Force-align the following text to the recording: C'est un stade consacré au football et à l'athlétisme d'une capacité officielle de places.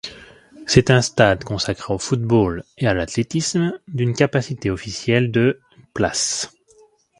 C'est 0.65 0.89
un 0.89 1.03
stade 1.03 1.43
consacré 1.43 1.93
au 1.93 1.99
football 1.99 2.63
et 2.79 2.87
à 2.87 2.95
l'athlétisme 2.95 3.77
d'une 3.87 4.15
capacité 4.15 4.71
officielle 4.71 5.29
de 5.31 5.59
places. 5.93 6.55